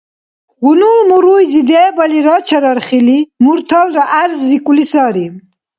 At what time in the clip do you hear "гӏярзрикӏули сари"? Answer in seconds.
4.11-5.25